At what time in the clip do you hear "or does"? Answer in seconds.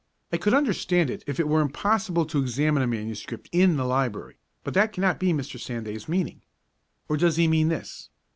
7.07-7.35